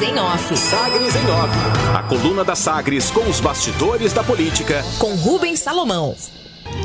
[0.00, 0.56] Sagres em Off.
[0.56, 1.54] Sagres em Off.
[1.94, 4.82] A coluna da Sagres com os bastidores da política.
[4.98, 6.16] Com Rubens Salomão.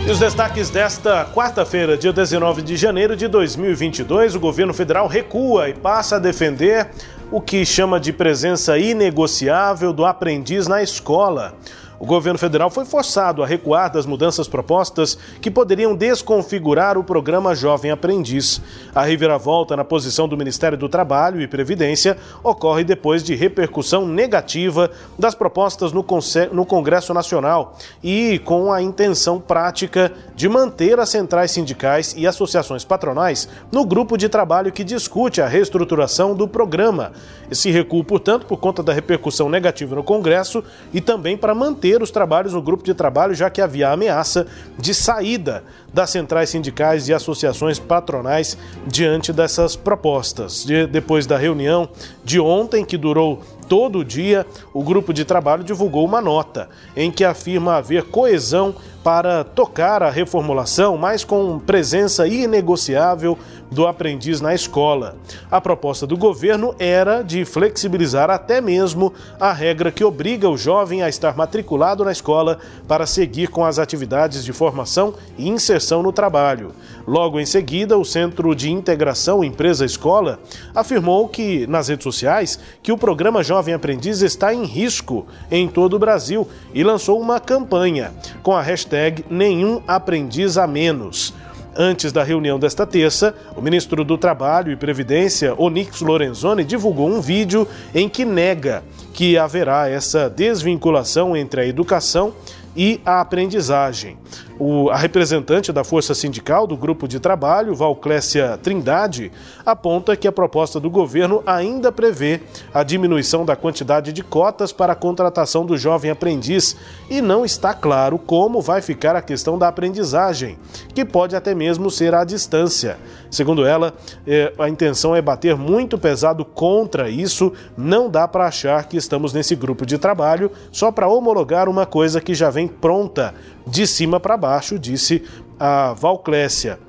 [0.05, 5.69] E os destaques desta quarta-feira, dia 19 de janeiro de 2022, o governo federal recua
[5.69, 6.89] e passa a defender
[7.31, 11.55] o que chama de presença inegociável do aprendiz na escola.
[11.97, 17.55] O governo federal foi forçado a recuar das mudanças propostas que poderiam desconfigurar o programa
[17.55, 18.61] Jovem Aprendiz.
[18.93, 24.91] A reviravolta na posição do Ministério do Trabalho e Previdência ocorre depois de repercussão negativa
[25.17, 26.05] das propostas no,
[26.51, 32.83] no Congresso Nacional e com a intenção prática de manter as centrais sindicais e associações
[32.83, 37.13] patronais no grupo de trabalho que discute a reestruturação do programa.
[37.49, 42.01] Esse recuo, portanto, por conta da repercussão negativa no Congresso e também para manter manter
[42.01, 45.63] os trabalhos no grupo de trabalho, já que havia ameaça de saída
[45.93, 50.65] das centrais sindicais e associações patronais diante dessas propostas.
[50.65, 51.87] De, depois da reunião
[52.23, 57.23] de ontem, que durou todo dia, o grupo de trabalho divulgou uma nota em que
[57.23, 63.37] afirma haver coesão para tocar a reformulação, mas com presença inegociável
[63.69, 65.15] do aprendiz na escola.
[65.51, 71.03] A proposta do governo era de flexibilizar até mesmo a regra que obriga o jovem
[71.03, 76.11] a estar matriculado na escola para seguir com as atividades de formação e inserção no
[76.11, 76.71] trabalho.
[77.07, 80.39] Logo em seguida, o Centro de Integração Empresa-Escola
[80.73, 85.95] afirmou que nas redes sociais que o programa Jovem Aprendiz está em risco em todo
[85.95, 88.11] o Brasil e lançou uma campanha
[88.41, 91.33] com a hashtag Nenhum Aprendiz a Menos.
[91.77, 97.19] Antes da reunião desta terça, o ministro do Trabalho e Previdência, Onix Lorenzoni, divulgou um
[97.19, 98.81] vídeo em que nega
[99.13, 102.33] que haverá essa desvinculação entre a educação
[102.75, 104.17] e a aprendizagem.
[104.57, 109.31] O, a representante da Força Sindical do Grupo de Trabalho, Valclécia Trindade,
[109.65, 112.41] aponta que a proposta do governo ainda prevê
[112.73, 116.77] a diminuição da quantidade de cotas para a contratação do jovem aprendiz
[117.09, 120.57] e não está claro como vai ficar a questão da aprendizagem,
[120.93, 122.97] que pode até mesmo ser à distância.
[123.29, 123.93] Segundo ela,
[124.25, 127.51] eh, a intenção é bater muito pesado contra isso.
[127.75, 132.21] Não dá para achar que estamos nesse grupo de trabalho só para homologar uma coisa
[132.21, 133.33] que já vem pronta
[133.65, 135.23] de cima para baixo, disse
[135.59, 136.79] a Valclécia.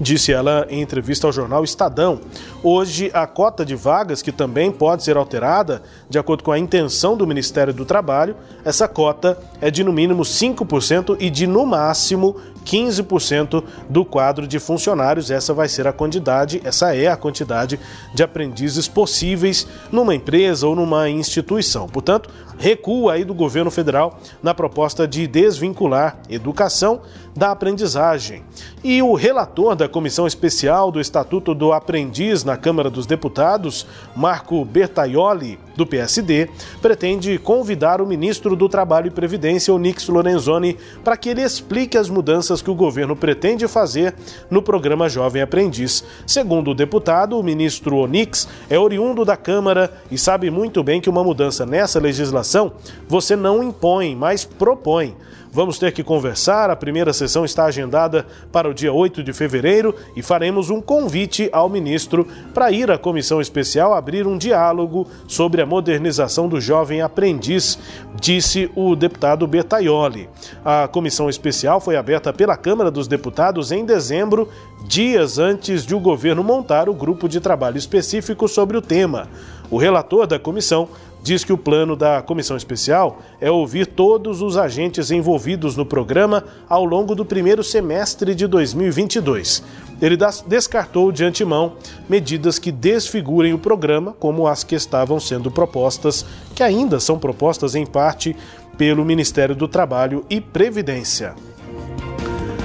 [0.00, 2.20] Disse ela em entrevista ao jornal Estadão.
[2.60, 7.16] Hoje, a cota de vagas, que também pode ser alterada, de acordo com a intenção
[7.16, 12.36] do Ministério do Trabalho, essa cota é de no mínimo 5% e de no máximo
[12.64, 15.30] 15% do quadro de funcionários.
[15.30, 17.78] Essa vai ser a quantidade, essa é a quantidade
[18.14, 21.86] de aprendizes possíveis numa empresa ou numa instituição.
[21.86, 27.00] Portanto, recua aí do governo federal na proposta de desvincular educação
[27.34, 28.44] da aprendizagem.
[28.84, 34.64] E o relator da Comissão Especial do Estatuto do Aprendiz na Câmara dos Deputados, Marco
[34.64, 36.48] Bertaioli, do PSD,
[36.80, 42.08] pretende convidar o ministro do Trabalho e Previdência, Onix Lorenzoni, para que ele explique as
[42.08, 44.14] mudanças que o governo pretende fazer
[44.50, 46.04] no programa Jovem Aprendiz.
[46.26, 51.10] Segundo o deputado, o ministro Onix é oriundo da Câmara e sabe muito bem que
[51.10, 52.72] uma mudança nessa legislação
[53.08, 55.16] você não impõe, mas propõe.
[55.54, 56.70] Vamos ter que conversar.
[56.70, 61.50] A primeira sessão está agendada para o dia 8 de fevereiro e faremos um convite
[61.52, 67.02] ao ministro para ir à comissão especial abrir um diálogo sobre a modernização do jovem
[67.02, 67.78] aprendiz,
[68.18, 70.26] disse o deputado Betaioli.
[70.64, 74.48] A comissão especial foi aberta pela Câmara dos Deputados em dezembro,
[74.86, 79.28] dias antes de o governo montar o grupo de trabalho específico sobre o tema.
[79.70, 80.88] O relator da comissão
[81.22, 86.44] diz que o plano da comissão especial é ouvir todos os agentes envolvidos no programa
[86.68, 89.62] ao longo do primeiro semestre de 2022.
[90.00, 91.74] Ele descartou de antemão
[92.08, 97.76] medidas que desfigurem o programa, como as que estavam sendo propostas, que ainda são propostas
[97.76, 98.36] em parte
[98.76, 101.36] pelo Ministério do Trabalho e Previdência.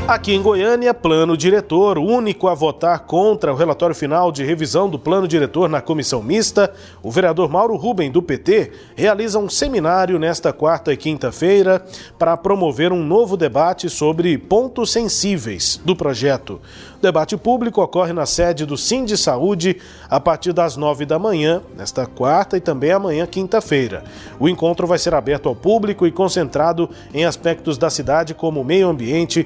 [0.07, 4.97] Aqui em Goiânia, plano diretor, único a votar contra o relatório final de revisão do
[4.97, 6.73] plano diretor na comissão mista,
[7.03, 11.85] o vereador Mauro Ruben, do PT, realiza um seminário nesta quarta e quinta-feira
[12.17, 16.61] para promover um novo debate sobre pontos sensíveis do projeto.
[16.97, 19.77] O debate público ocorre na sede do Sim de Saúde
[20.09, 24.05] a partir das nove da manhã, nesta quarta e também amanhã, quinta-feira.
[24.39, 28.87] O encontro vai ser aberto ao público e concentrado em aspectos da cidade como meio
[28.87, 29.45] ambiente,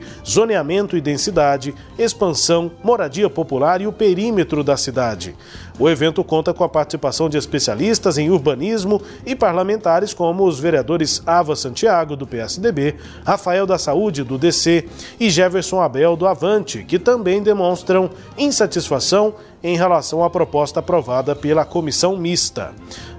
[0.51, 5.33] zoneamento e densidade, expansão, moradia popular e o perímetro da cidade.
[5.81, 11.23] O evento conta com a participação de especialistas em urbanismo e parlamentares como os vereadores
[11.25, 14.87] Ava Santiago, do PSDB, Rafael da Saúde, do DC
[15.19, 19.33] e Jefferson Abel, do Avante, que também demonstram insatisfação
[19.63, 22.75] em relação à proposta aprovada pela comissão mista.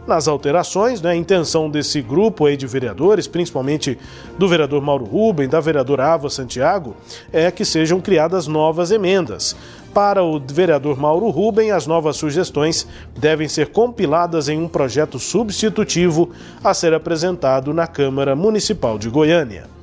[0.07, 3.97] Nas alterações, né, a intenção desse grupo aí de vereadores, principalmente
[4.37, 6.97] do vereador Mauro Rubem, da vereadora Ava Santiago,
[7.33, 9.57] é que sejam criadas novas emendas.
[9.95, 12.87] Para o vereador Mauro Rubem, as novas sugestões
[13.19, 16.31] devem ser compiladas em um projeto substitutivo
[16.65, 19.82] a ser apresentado na Câmara Municipal de Goiânia.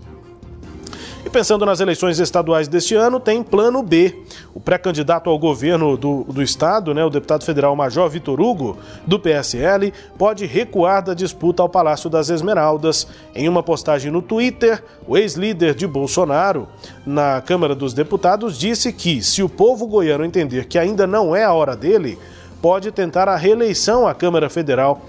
[1.30, 4.24] E pensando nas eleições estaduais deste ano, tem plano B.
[4.52, 9.20] O pré-candidato ao governo do, do estado, né, o deputado federal Major Vitor Hugo, do
[9.20, 13.06] PSL, pode recuar da disputa ao Palácio das Esmeraldas.
[13.36, 16.68] Em uma postagem no Twitter, o ex-líder de Bolsonaro
[17.06, 21.44] na Câmara dos Deputados disse que, se o povo goiano entender que ainda não é
[21.44, 22.18] a hora dele,
[22.62, 25.02] pode tentar a reeleição à Câmara Federal.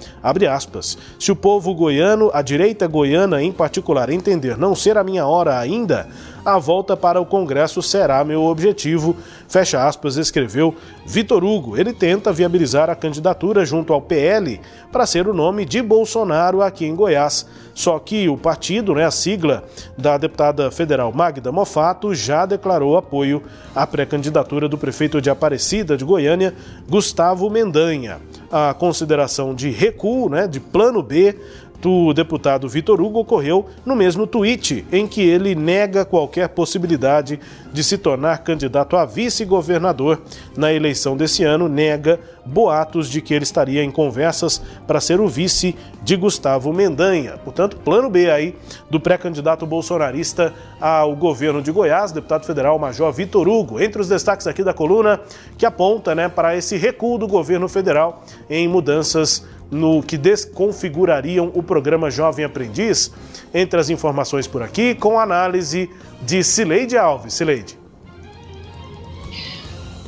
[1.19, 5.59] Se o povo goiano, a direita goiana em particular, entender não ser a minha hora
[5.59, 6.09] ainda,
[6.45, 9.17] a volta para o Congresso será meu objetivo.
[9.49, 11.77] Fecha aspas, escreveu Vitor Hugo.
[11.77, 14.61] Ele tenta viabilizar a candidatura junto ao PL
[14.91, 17.47] para ser o nome de Bolsonaro aqui em Goiás.
[17.75, 19.65] Só que o partido, né, a sigla
[19.97, 23.43] da deputada federal Magda Mofato, já declarou apoio
[23.75, 26.55] à pré-candidatura do prefeito de Aparecida de Goiânia,
[26.89, 28.19] Gustavo Mendanha.
[28.51, 31.37] A consideração de recuo, né, de plano B,
[31.81, 37.41] do deputado Vitor Hugo ocorreu no mesmo tweet, em que ele nega qualquer possibilidade
[37.73, 40.21] de se tornar candidato a vice-governador
[40.57, 45.29] na eleição desse ano, nega boatos de que ele estaria em conversas para ser o
[45.29, 47.39] vice de Gustavo Mendanha.
[47.45, 48.57] Portanto, plano B aí
[48.91, 53.81] do pré-candidato bolsonarista ao governo de Goiás, deputado federal Major Vitor Hugo.
[53.81, 55.21] Entre os destaques aqui da coluna
[55.57, 61.63] que aponta né, para esse recuo do governo federal em mudanças no que desconfigurariam o
[61.63, 63.13] programa Jovem Aprendiz.
[63.53, 65.91] Entre as informações por aqui, com análise
[66.23, 67.35] de Cileide Alves.
[67.35, 67.79] Cileide.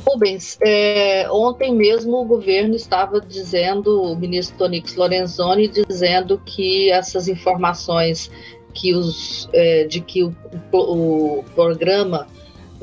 [0.05, 7.27] Rubens, é, ontem mesmo o governo estava dizendo, o ministro Tonix Lorenzoni, dizendo que essas
[7.27, 8.29] informações
[8.73, 10.35] que os, é, de que o,
[10.71, 12.27] o programa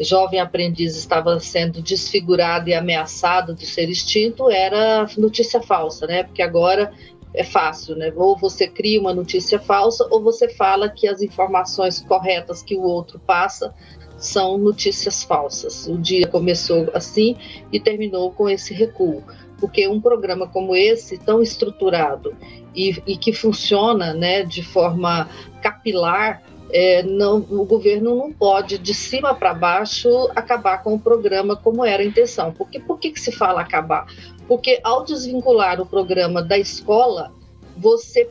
[0.00, 6.22] jovem aprendiz estava sendo desfigurado e ameaçado de ser extinto era notícia falsa, né?
[6.22, 6.92] Porque agora
[7.34, 8.12] é fácil, né?
[8.16, 12.82] Ou você cria uma notícia falsa ou você fala que as informações corretas que o
[12.82, 13.74] outro passa
[14.16, 15.86] são notícias falsas.
[15.86, 17.36] O dia começou assim
[17.72, 19.22] e terminou com esse recuo.
[19.58, 22.34] Porque um programa como esse, tão estruturado
[22.74, 25.28] e, e que funciona né, de forma
[25.62, 31.56] capilar, é, não, o governo não pode, de cima para baixo, acabar com o programa
[31.56, 32.52] como era a intenção.
[32.52, 34.06] Porque, por que, que se fala acabar?
[34.46, 37.32] Porque ao desvincular o programa da escola,
[37.76, 38.28] você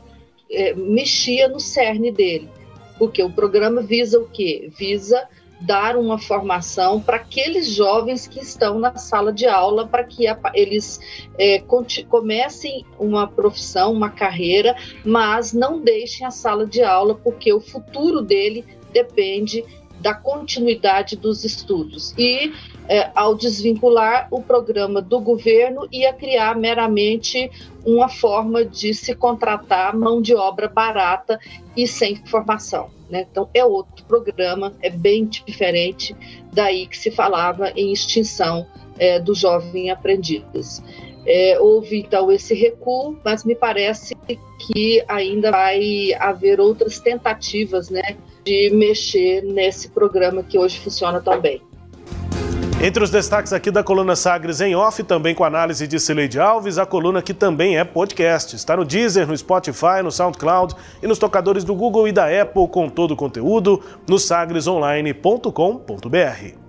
[0.52, 2.50] é, mexia no cerne dele.
[2.98, 4.70] Porque o programa visa o quê?
[4.78, 5.28] Visa
[5.62, 10.38] dar uma formação para aqueles jovens que estão na sala de aula, para que a,
[10.54, 11.00] eles
[11.38, 11.62] é,
[12.08, 18.22] comecem uma profissão, uma carreira, mas não deixem a sala de aula, porque o futuro
[18.22, 19.64] dele depende
[20.00, 22.14] da continuidade dos estudos.
[22.18, 22.54] E
[22.88, 27.52] é, ao desvincular o programa do governo, ia criar meramente
[27.86, 31.40] uma forma de se contratar mão de obra barata
[31.78, 32.90] e sem formação.
[33.10, 33.28] Né?
[33.30, 36.16] Então, é outro programa, é bem diferente
[36.52, 38.66] daí que se falava em extinção
[38.98, 40.84] é, do jovem aprendiz.
[41.26, 44.16] É, houve então esse recuo, mas me parece
[44.60, 48.18] que ainda vai haver outras tentativas né,
[48.50, 51.62] de mexer nesse programa que hoje funciona tão bem.
[52.82, 56.80] Entre os destaques aqui da coluna Sagres em off, também com análise de Cileide Alves,
[56.80, 58.56] a coluna que também é podcast.
[58.56, 62.68] Está no Deezer, no Spotify, no SoundCloud e nos tocadores do Google e da Apple
[62.70, 66.69] com todo o conteúdo no sagresonline.com.br.